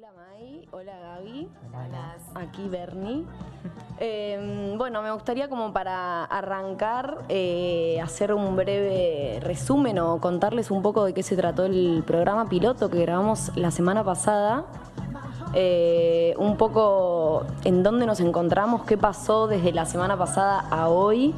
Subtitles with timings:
[0.00, 1.48] Hola Mai, hola Gaby,
[2.34, 3.26] aquí Bernie.
[4.02, 10.80] Eh, bueno, me gustaría como para arrancar eh, hacer un breve resumen o contarles un
[10.80, 14.64] poco de qué se trató el programa piloto que grabamos la semana pasada.
[15.52, 21.34] Eh, un poco en dónde nos encontramos, qué pasó desde la semana pasada a hoy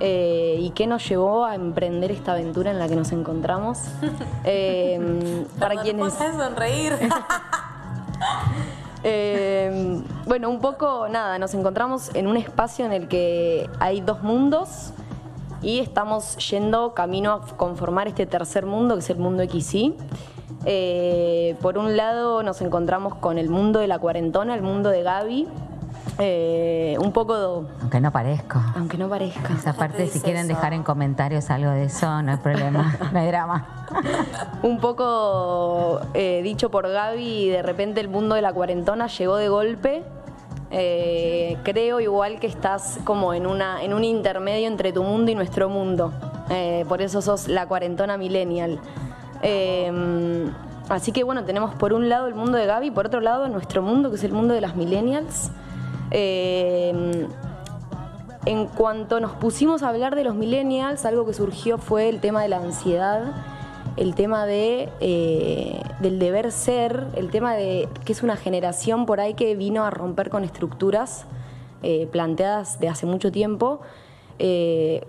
[0.00, 3.78] eh, y qué nos llevó a emprender esta aventura en la que nos encontramos.
[4.46, 6.12] Eh, para quienes...
[6.12, 6.92] sonreír.
[9.06, 14.22] Eh, bueno, un poco, nada, nos encontramos en un espacio en el que hay dos
[14.22, 14.94] mundos
[15.60, 19.94] y estamos yendo camino a conformar este tercer mundo, que es el mundo XY.
[20.66, 25.02] Eh, por un lado nos encontramos con el mundo de la cuarentona, el mundo de
[25.02, 25.48] Gaby.
[26.18, 28.60] Eh, un poco, Aunque no parezco.
[28.76, 29.52] aunque no parezca.
[29.52, 30.54] Esa parte, si quieren eso?
[30.54, 33.86] dejar en comentarios algo de eso, no hay problema, no hay drama.
[34.62, 39.48] Un poco eh, dicho por Gaby, de repente el mundo de la cuarentona llegó de
[39.48, 40.04] golpe.
[40.70, 45.34] Eh, creo igual que estás como en, una, en un intermedio entre tu mundo y
[45.34, 46.12] nuestro mundo.
[46.88, 48.78] Por eso sos la cuarentona millennial.
[49.42, 49.92] Eh,
[50.88, 53.82] así que bueno, tenemos por un lado el mundo de Gaby, por otro lado nuestro
[53.82, 55.50] mundo, que es el mundo de las millennials.
[56.10, 57.26] Eh,
[58.46, 62.42] en cuanto nos pusimos a hablar de los millennials, algo que surgió fue el tema
[62.42, 63.32] de la ansiedad,
[63.96, 69.20] el tema de, eh, del deber ser, el tema de que es una generación por
[69.20, 71.26] ahí que vino a romper con estructuras
[71.82, 73.80] eh, planteadas de hace mucho tiempo.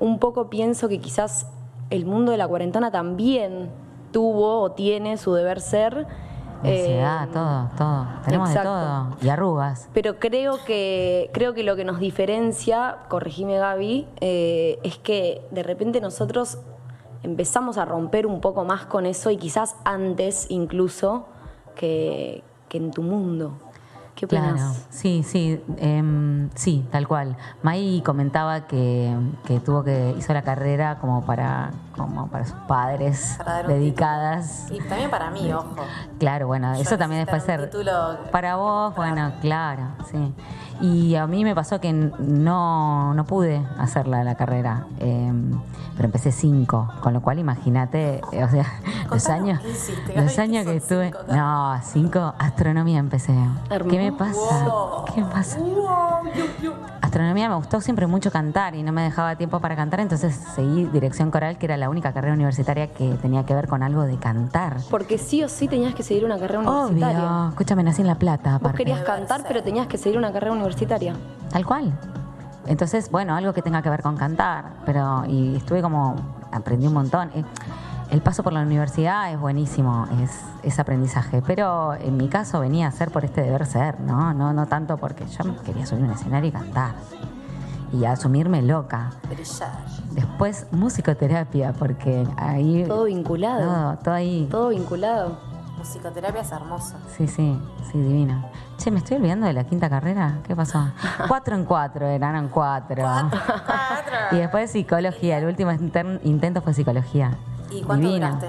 [0.00, 1.48] Un poco pienso que quizás
[1.90, 3.70] el mundo de la cuarentena también
[4.12, 6.06] tuvo o tiene su deber ser.
[6.62, 8.06] Ansiedad, Eh, todo, todo.
[8.24, 8.74] Tenemos exacto.
[8.74, 9.16] de todo.
[9.22, 9.88] Y arrugas.
[9.92, 15.62] pero creo que, creo que lo que nos diferencia, corregime Gaby, eh, es que de
[15.62, 16.58] repente nosotros
[17.22, 21.26] empezamos a romper un poco más con eso y quizás antes incluso
[21.74, 23.52] que, que en tu mundo.
[24.14, 24.54] ¿Qué opinas?
[24.54, 27.36] Claro, sí, sí, em, sí, tal cual.
[27.62, 29.14] Mai comentaba que,
[29.46, 33.72] que tuvo que hizo la carrera como para como para sus padres Para dar un
[33.72, 34.66] dedicadas.
[34.70, 35.76] Y también para mí, ojo.
[36.18, 37.70] Claro, bueno, Yo eso también después ser
[38.32, 40.34] para vos, para- bueno, claro, sí.
[40.80, 45.58] Y a mí me pasó que no, no pude hacerla la carrera, em,
[45.96, 48.64] pero empecé cinco, con lo cual imagínate, eh, o sea,
[49.10, 51.34] los años, hiciste, los años ¿qué que estuve, cinco?
[51.36, 53.34] no, cinco, astronomía empecé.
[53.90, 54.64] ¿Qué me pasa?
[54.68, 55.04] Wow.
[55.12, 55.58] ¿Qué me pasa?
[57.00, 60.84] Astronomía me gustó siempre mucho cantar y no me dejaba tiempo para cantar, entonces seguí
[60.86, 64.16] dirección coral, que era la única carrera universitaria que tenía que ver con algo de
[64.16, 64.76] cantar.
[64.90, 67.18] Porque sí o sí tenías que seguir una carrera universitaria.
[67.36, 67.48] Obvio.
[67.50, 68.78] Escúchame, nací en La Plata, Vos aparte.
[68.78, 71.14] querías cantar, pero tenías que seguir una carrera universitaria.
[71.50, 71.92] Tal cual.
[72.66, 76.16] Entonces, bueno, algo que tenga que ver con cantar, pero y estuve como,
[76.52, 77.30] aprendí un montón.
[77.34, 77.44] Eh,
[78.10, 82.86] El paso por la universidad es buenísimo, es, es aprendizaje, pero en mi caso venía
[82.88, 84.32] a ser por este deber ser, ¿no?
[84.32, 86.94] No, no tanto porque yo quería subir un escenario y cantar
[87.92, 89.10] y asumirme loca.
[90.12, 92.84] Después musicoterapia, porque ahí...
[92.86, 93.64] Todo vinculado.
[93.64, 94.48] Todo, todo ahí.
[94.50, 95.38] Todo vinculado.
[95.78, 96.96] Musicoterapia es hermoso.
[97.16, 97.56] Sí, sí,
[97.90, 98.44] sí, divino.
[98.78, 100.38] Che, ¿me estoy olvidando de la quinta carrera?
[100.46, 100.88] ¿Qué pasó?
[101.28, 103.04] cuatro en cuatro, eran eran cuatro.
[104.32, 105.70] Y después psicología, el último
[106.24, 107.36] intento fue psicología.
[107.70, 108.26] ¿Y cuánto Divino.
[108.26, 108.48] duraste?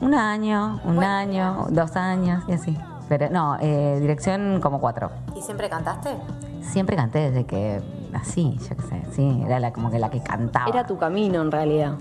[0.00, 2.78] Un año, un Bueno, año, dos años y así.
[3.08, 5.10] Pero no, eh, dirección como cuatro.
[5.36, 6.16] ¿Y siempre cantaste?
[6.62, 10.22] Siempre canté desde que nací, yo qué sé, sí, era la, como que la que
[10.22, 10.68] cantaba.
[10.68, 11.94] Era tu camino en realidad.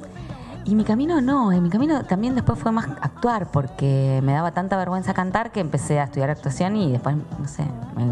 [0.65, 4.51] Y mi camino no, en mi camino también después fue más actuar, porque me daba
[4.51, 7.63] tanta vergüenza cantar que empecé a estudiar actuación y después, no sé,
[7.95, 8.05] me,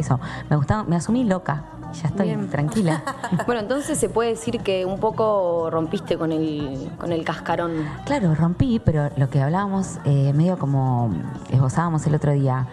[0.00, 2.48] eso, me gustaba, me asumí loca y ya estoy Bien.
[2.48, 3.02] tranquila.
[3.46, 7.72] Bueno, entonces se puede decir que un poco rompiste con el, con el cascarón.
[8.04, 11.10] Claro, rompí, pero lo que hablábamos, eh, medio como
[11.50, 12.66] esbozábamos el otro día,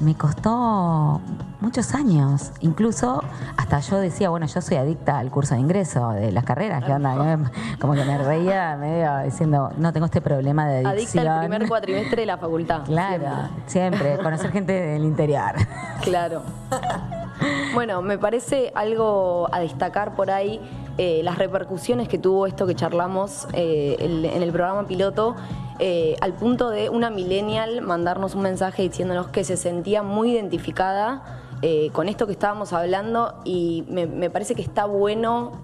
[0.00, 1.20] me costó
[1.60, 2.52] muchos años.
[2.60, 3.22] Incluso
[3.56, 6.84] hasta yo decía, bueno, yo soy adicta al curso de ingreso de las carreras.
[6.84, 7.38] ¿Qué onda?
[7.80, 11.26] Como que me reía medio diciendo, no tengo este problema de adicción.
[11.26, 12.82] Adicta al primer cuatrimestre de la facultad.
[12.98, 15.52] Claro, siempre, conocer gente del interior.
[16.02, 16.42] Claro.
[17.74, 20.60] Bueno, me parece algo a destacar por ahí
[20.96, 25.36] eh, las repercusiones que tuvo esto que charlamos eh, en el programa piloto,
[25.78, 31.44] eh, al punto de una millennial mandarnos un mensaje diciéndonos que se sentía muy identificada
[31.92, 35.60] con esto que estábamos hablando y me, me parece que está bueno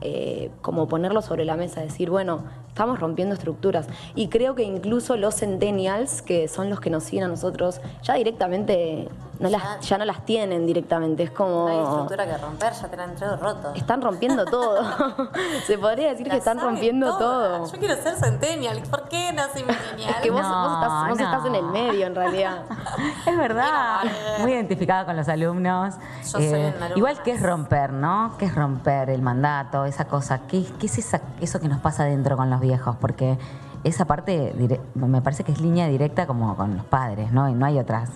[0.61, 2.43] como ponerlo sobre la mesa, decir, bueno,
[2.75, 3.87] estamos rompiendo estructuras.
[4.17, 8.15] Y creo que incluso los centennials, que son los que nos siguen a nosotros, ya
[8.15, 9.09] directamente
[9.41, 11.23] no las, ya no las tienen directamente.
[11.25, 11.69] Es como.
[11.69, 13.73] No hay estructura que romper, ya te la han entregado roto.
[13.75, 14.83] Están rompiendo todo.
[15.67, 17.59] Se podría decir que están rompiendo todas.
[17.63, 17.73] todo.
[17.73, 18.81] Yo quiero ser centennial.
[18.91, 20.11] ¿Por qué nací millennial?
[20.11, 21.25] Es que vos, No, vos estás, vos no.
[21.25, 22.59] estás en el medio, en realidad.
[23.27, 24.01] Es verdad,
[24.41, 25.95] muy identificada con los alumnos.
[26.25, 28.35] Yo soy una alumna igual que es romper, ¿no?
[28.39, 30.41] ¿Qué es romper el mandato, esa cosa?
[30.47, 32.97] ¿Qué, qué es esa- eso que nos pasa dentro con los viejos?
[33.01, 33.39] Porque
[33.83, 34.55] esa parte
[34.95, 37.49] me parece que es línea directa como con los padres, ¿no?
[37.49, 38.11] Y no hay otras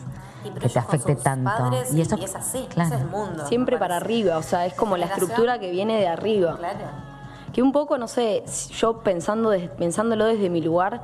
[0.54, 1.50] que te afecte tanto.
[1.92, 2.88] y eso es así, claro.
[2.88, 3.46] ese es el mundo.
[3.46, 6.56] Siempre para arriba, o sea, es como la estructura que viene de arriba.
[6.56, 7.08] Claro.
[7.52, 11.02] Que un poco, no sé, yo pensando pensándolo desde mi lugar,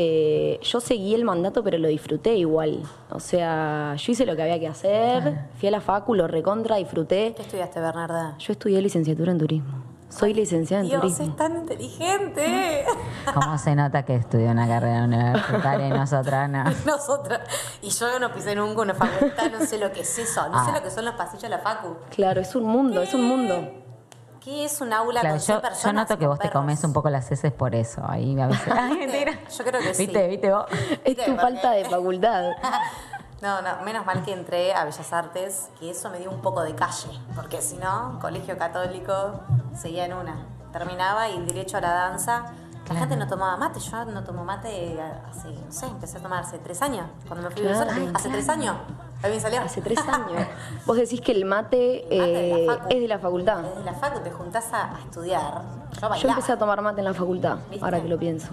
[0.00, 2.82] eh, yo seguí el mandato, pero lo disfruté igual.
[3.10, 6.76] O sea, yo hice lo que había que hacer, fui a la facu, lo recontra,
[6.76, 7.32] disfruté.
[7.34, 8.36] ¿Qué estudiaste, Bernarda?
[8.38, 9.87] Yo estudié licenciatura en turismo.
[10.08, 11.24] Soy licenciada en Dios, turismo.
[11.26, 12.86] es tan inteligente.
[13.34, 16.64] ¿Cómo se nota que estudió una carrera universitaria y nosotras no?
[16.86, 17.40] Nosotras.
[17.82, 20.70] Y yo no pisé nunca una facultad, no sé lo que es eso, no sé
[20.70, 20.74] Ah.
[20.76, 21.96] lo que son los pasillos de la facu.
[22.10, 23.70] Claro, es un mundo, es un mundo.
[24.40, 25.84] ¿Qué es un aula Claro, con 100 yo, personas?
[25.84, 28.02] yo noto que vos te comes un poco las heces por eso.
[28.08, 28.72] Ahí a veces.
[28.74, 29.32] Ay, mentira.
[29.56, 30.06] Yo creo que sí.
[30.06, 30.26] ¿Viste?
[30.28, 30.64] ¿Viste vos?
[31.04, 32.44] Es tu porque- falta de facultad.
[33.42, 36.62] No, no, menos mal que entré a Bellas Artes, que eso me dio un poco
[36.62, 39.40] de calle, porque si no, colegio católico,
[39.78, 40.36] seguía en una.
[40.72, 42.42] Terminaba y derecho a la danza.
[42.42, 43.00] La Claro.
[43.00, 44.98] gente no tomaba mate, yo no tomo mate
[45.28, 47.90] hace, no sé, empecé a tomar hace tres años, cuando me fui Claro.
[47.92, 48.76] Ay, hace tres años.
[49.22, 49.60] A mí salió.
[49.60, 50.46] Hace tres años.
[50.86, 52.86] Vos decís que el mate, El mate de eh, la facu.
[52.88, 53.58] es de la facultad.
[53.58, 55.62] Desde la facu te juntás a, a estudiar.
[56.00, 56.14] Yo.
[56.14, 57.84] Yo empecé a tomar mate en la facultad, ¿Viste?
[57.84, 58.48] ahora que lo pienso.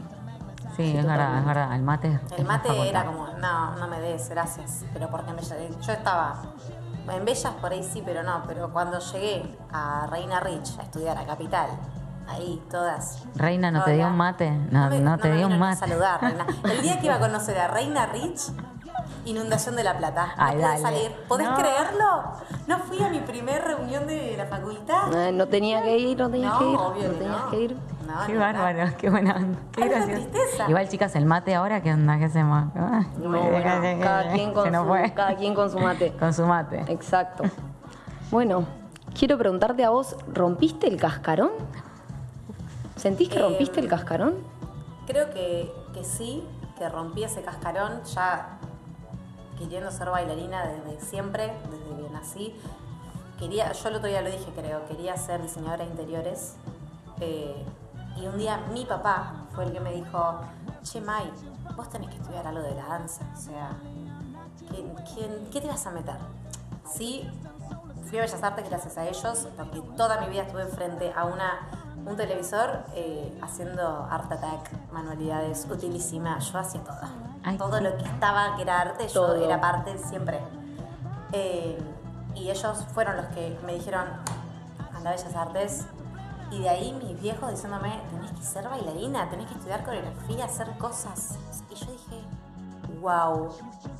[0.75, 1.73] Sí, es verdad, es verdad.
[1.75, 2.87] El mate es El mate facultad.
[2.89, 4.83] era como, no, no me des, gracias.
[4.91, 6.35] Pero porque Bellas, yo estaba
[7.09, 8.43] en Bellas por ahí sí, pero no.
[8.47, 11.69] Pero cuando llegué a Reina Rich a estudiar a Capital,
[12.27, 13.23] ahí todas.
[13.35, 14.49] Reina, ¿no te dio un mate?
[14.71, 15.77] No, me- no te me dio un mate.
[15.87, 16.45] saludar, Reina.
[16.63, 18.51] El día que iba a conocer a Reina Rich,
[19.25, 20.27] inundación de la Plata.
[20.27, 20.81] No Ay, dale.
[20.81, 21.11] salir.
[21.27, 21.55] ¿Podés No.
[21.55, 22.23] creerlo?
[22.67, 25.13] No fui a mi primer reunión de la facultad.
[25.13, 26.77] Eh, no tenía que ir, no tenías No, que ir.
[26.77, 27.49] obvio no que tenías no.
[27.51, 27.77] que ir.
[28.05, 28.55] No, Qué hablar.
[28.55, 29.59] bárbaro, qué buena onda.
[29.71, 30.29] Qué Ay, una gracioso.
[30.29, 30.69] tristeza.
[30.69, 32.17] Igual, chicas, el mate ahora, ¿qué onda?
[32.17, 32.65] ¿Qué hacemos?
[32.75, 33.63] Ah, No, bueno,
[34.03, 35.13] cada quien con se nos su, fue.
[35.13, 36.13] cada quien con su mate.
[36.13, 36.85] Con su mate.
[36.87, 37.43] Exacto.
[38.31, 38.65] Bueno,
[39.17, 41.51] quiero preguntarte a vos, ¿rompiste el cascarón?
[42.95, 44.35] ¿Sentís que Eh, rompiste el cascarón?
[45.07, 46.43] Creo que, que sí,
[46.77, 48.57] que rompí ese cascarón ya
[49.57, 52.55] queriendo ser bailarina desde siempre, desde que nací.
[53.39, 56.55] Quería, yo el otro día lo dije, creo, quería ser diseñadora de interiores.
[57.19, 57.63] Eh,
[58.15, 60.39] y un día mi papá fue el que me dijo,
[60.83, 61.31] che Mai,
[61.75, 63.25] vos tenés que estudiar algo de la danza.
[63.33, 63.77] O sea,
[65.51, 66.17] ¿qué, te vas a meter?
[66.85, 67.29] Sí,
[68.07, 71.67] fui a Bellas Artes gracias a ellos, porque toda mi vida estuve enfrente a una,
[72.05, 76.51] un televisor eh, haciendo Art Attack, manualidades utilísimas.
[76.51, 77.25] Yo hacía todo.
[77.43, 79.37] Ay, todo lo que estaba, que era arte, Todo.
[79.37, 80.39] yo era parte siempre.
[81.31, 81.77] Eh,
[82.33, 84.05] y ellos fueron los que me dijeron,
[84.93, 85.85] anda Bellas Artes.
[86.51, 90.77] Y de ahí mis viejos diciéndome, tenés que ser bailarina, tenés que estudiar coreografía, hacer
[90.77, 91.37] cosas.
[91.69, 92.23] Y yo dije,
[93.01, 93.49] wow,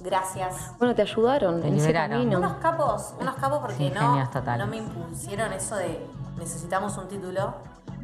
[0.01, 0.77] gracias.
[0.77, 2.38] Bueno, te ayudaron Te en ese camino.
[2.38, 6.07] Unos capos, unos capos porque Sí, no, no me impusieron eso de
[6.38, 7.53] necesitamos un título,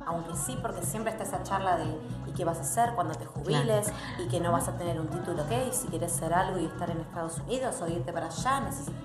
[0.05, 1.85] aunque sí, porque siempre está esa charla de
[2.27, 3.91] ¿y qué vas a hacer cuando te jubiles?
[4.19, 5.67] Y que no vas a tener un título, ¿qué?
[5.67, 9.01] Y si quieres ser algo y estar en Estados Unidos o irte para allá, necesitas...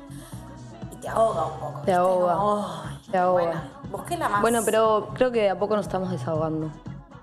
[0.93, 1.81] Y te ahoga un poco.
[1.85, 2.99] Te ahoga.
[3.11, 3.43] Te ahoga.
[3.43, 3.61] Bueno,
[3.97, 4.41] busqué la más...
[4.41, 6.71] Bueno, pero creo que de a poco nos estamos desahogando.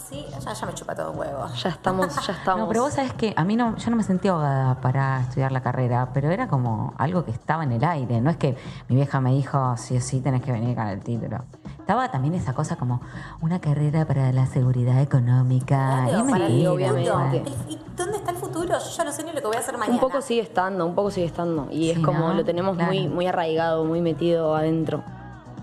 [0.09, 1.47] Sí, ya, ya me chupa todo un huevo.
[1.55, 2.61] Ya estamos, ya estamos.
[2.61, 5.51] No, pero vos sabés que a mí no, yo no me sentí ahogada para estudiar
[5.51, 8.19] la carrera, pero era como algo que estaba en el aire.
[8.21, 8.57] No es que
[8.89, 11.37] mi vieja me dijo, sí o sí, tenés que venir con el título.
[11.79, 13.01] Estaba también esa cosa como
[13.41, 16.05] una carrera para la seguridad económica.
[16.07, 17.11] Claro, y para el mentira, obviamente.
[17.11, 17.43] futuro.
[17.43, 17.75] pues.
[17.75, 18.79] ¿Y dónde está el futuro?
[18.79, 19.95] Yo ya no sé ni lo que voy a hacer mañana.
[19.95, 21.67] Un poco sigue estando, un poco sigue estando.
[21.71, 22.33] Y es como ¿no?
[22.33, 25.03] lo tenemos muy, muy arraigado, muy metido adentro.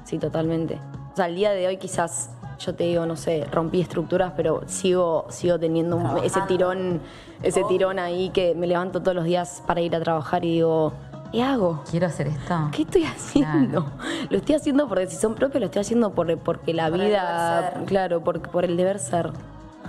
[0.04, 0.80] Sí, totalmente.
[1.12, 4.62] O sea, al día de hoy quizás yo te digo, no sé, rompí estructuras, pero
[4.66, 7.00] sigo, sigo teniendo un- ese tirón,
[7.42, 10.92] ese tirón ahí que me levanto todos los días para ir a trabajar y digo,
[11.32, 11.82] ¿qué hago?
[11.90, 12.68] Quiero hacer esto.
[12.72, 13.86] ¿Qué estoy haciendo?
[14.28, 18.20] Lo estoy haciendo por decisión propia, lo estoy haciendo por, porque la Por vida, claro,
[18.22, 19.30] por, por el deber ser.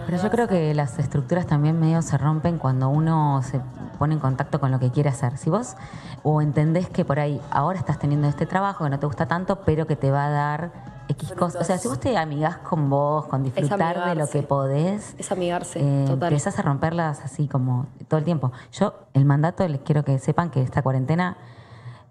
[0.06, 3.60] Pero yo creo que las estructuras también medio se rompen cuando uno se
[4.00, 5.38] pone en contacto con lo que quiere hacer.
[5.38, 5.76] Si vos
[6.24, 9.58] o entendés que por ahí ahora estás teniendo este trabajo que no te gusta tanto,
[9.58, 10.72] pero que te va a dar
[11.12, 11.62] X cosas.
[11.62, 15.32] O sea, si vos te amigás con vos, con disfrutar de lo que podés, Es
[15.32, 16.30] amigarse, eh, total.
[16.34, 18.52] empezás a romperlas así como todo el tiempo.
[18.72, 21.38] Yo, el mandato, les quiero que sepan que esta cuarentena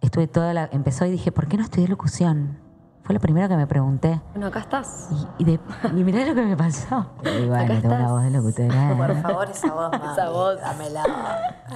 [0.00, 0.68] estuve toda la.
[0.72, 2.58] Empezó y dije, ¿por qué no estudié locución?
[3.02, 4.20] Fue lo primero que me pregunté.
[4.32, 5.08] Bueno, acá estás.
[5.38, 5.60] Y, y, de,
[5.96, 7.06] y mirá lo que me pasó.
[7.24, 8.94] Y bueno, Acá tengo una voz de locutora.
[8.96, 10.60] Por favor, esa voz, mami, Esa voz.
[10.60, 11.02] dámela.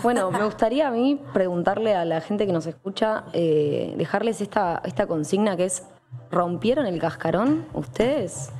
[0.02, 4.80] Bueno, me gustaría a mí preguntarle a la gente que nos escucha, eh, dejarles esta,
[4.84, 5.82] esta consigna que es,
[6.30, 8.50] ¿rompieron el cascarón ustedes?